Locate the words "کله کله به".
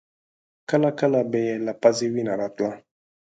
0.69-1.39